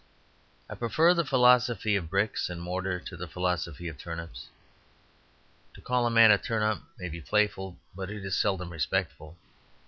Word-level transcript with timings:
I 0.67 0.73
prefer 0.73 1.13
the 1.13 1.23
philosophy 1.23 1.95
of 1.95 2.09
bricks 2.09 2.49
and 2.49 2.59
mortar 2.59 2.99
to 3.01 3.15
the 3.15 3.27
philosophy 3.27 3.87
of 3.87 3.99
turnips. 3.99 4.47
To 5.75 5.79
call 5.81 6.07
a 6.07 6.09
man 6.09 6.31
a 6.31 6.39
turnip 6.39 6.79
may 6.97 7.07
be 7.07 7.21
playful, 7.21 7.77
but 7.95 8.09
is 8.09 8.35
seldom 8.35 8.71
respectful. 8.71 9.37